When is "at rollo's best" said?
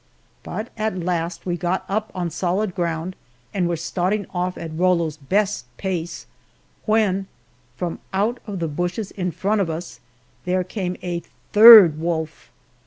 4.57-5.67